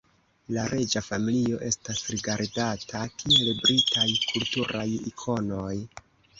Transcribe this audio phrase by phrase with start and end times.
[0.55, 5.73] La reĝa familio estas rigardata kiel Britaj kulturaj ikonoj.